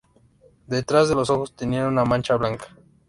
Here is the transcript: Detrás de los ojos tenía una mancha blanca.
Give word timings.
Detrás 0.65 1.09
de 1.09 1.13
los 1.13 1.29
ojos 1.29 1.55
tenía 1.55 1.87
una 1.87 2.05
mancha 2.05 2.35
blanca. 2.35 2.69